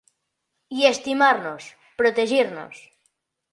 [0.77, 1.69] I estimar-nos,
[2.01, 2.83] protegir-nos.